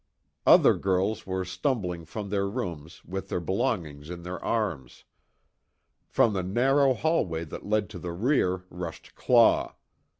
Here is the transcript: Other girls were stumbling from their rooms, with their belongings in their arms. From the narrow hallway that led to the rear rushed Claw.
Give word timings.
Other 0.47 0.73
girls 0.73 1.27
were 1.27 1.45
stumbling 1.45 2.05
from 2.05 2.29
their 2.29 2.49
rooms, 2.49 3.05
with 3.05 3.29
their 3.29 3.39
belongings 3.39 4.09
in 4.09 4.23
their 4.23 4.43
arms. 4.43 5.03
From 6.07 6.33
the 6.33 6.41
narrow 6.41 6.95
hallway 6.95 7.45
that 7.45 7.67
led 7.67 7.87
to 7.91 7.99
the 7.99 8.11
rear 8.11 8.63
rushed 8.71 9.13
Claw. 9.13 9.75